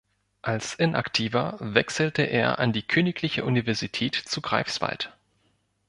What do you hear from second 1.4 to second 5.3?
wechselte er an die Königliche Universität zu Greifswald.